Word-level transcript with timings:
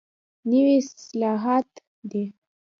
نوي 0.49 0.75
اصطلاحات 0.81 1.69
دي. 2.11 2.25